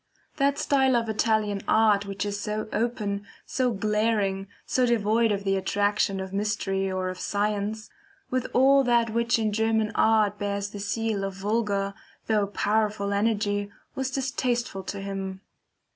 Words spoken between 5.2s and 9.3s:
of the attraction of mystery or of science, with all that